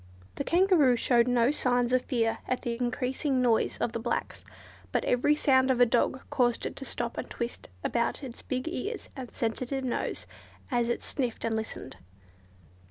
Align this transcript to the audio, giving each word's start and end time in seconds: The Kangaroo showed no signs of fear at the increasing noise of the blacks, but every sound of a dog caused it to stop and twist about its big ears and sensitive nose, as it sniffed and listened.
The 0.33 0.43
Kangaroo 0.43 0.95
showed 0.95 1.27
no 1.27 1.51
signs 1.51 1.93
of 1.93 2.01
fear 2.01 2.39
at 2.47 2.63
the 2.63 2.75
increasing 2.75 3.39
noise 3.39 3.77
of 3.77 3.91
the 3.91 3.99
blacks, 3.99 4.43
but 4.91 5.05
every 5.05 5.35
sound 5.35 5.69
of 5.69 5.79
a 5.79 5.85
dog 5.85 6.23
caused 6.31 6.65
it 6.65 6.75
to 6.77 6.85
stop 6.85 7.19
and 7.19 7.29
twist 7.29 7.69
about 7.83 8.23
its 8.23 8.41
big 8.41 8.67
ears 8.67 9.09
and 9.15 9.29
sensitive 9.29 9.83
nose, 9.83 10.25
as 10.71 10.89
it 10.89 11.03
sniffed 11.03 11.45
and 11.45 11.55
listened. 11.55 11.97